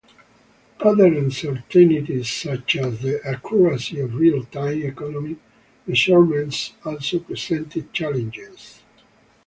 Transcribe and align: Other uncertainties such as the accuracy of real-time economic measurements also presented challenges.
Other 0.79 1.05
uncertainties 1.13 2.27
such 2.27 2.75
as 2.77 3.01
the 3.01 3.21
accuracy 3.23 3.99
of 3.99 4.15
real-time 4.15 4.81
economic 4.81 5.37
measurements 5.85 6.73
also 6.83 7.19
presented 7.19 7.93
challenges. 7.93 8.81